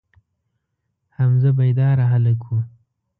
حمزه 1.17 1.49
بیداره 1.57 2.03
هلک 2.11 2.41
و. 2.51 2.55